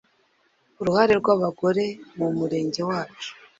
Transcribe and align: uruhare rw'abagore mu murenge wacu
uruhare 0.81 1.13
rw'abagore 1.21 1.85
mu 2.17 2.27
murenge 2.37 2.81
wacu 2.89 3.29